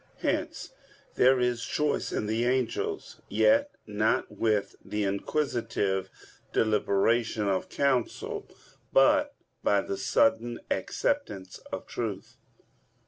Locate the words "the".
2.25-2.43, 4.83-5.03, 9.81-9.97